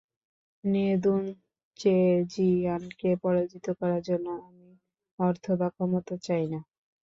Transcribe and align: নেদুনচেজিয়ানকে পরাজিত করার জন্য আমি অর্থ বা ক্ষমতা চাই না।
নেদুনচেজিয়ানকে 0.63 1.89
পরাজিত 3.23 3.65
করার 3.79 4.01
জন্য 4.09 4.27
আমি 4.41 4.69
অর্থ 5.19 5.45
বা 5.59 5.67
ক্ষমতা 5.75 6.15
চাই 6.25 6.45
না। 6.53 6.59